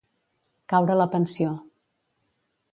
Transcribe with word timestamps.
Caure 0.73 0.95
la 1.01 1.07
pensió. 1.17 1.53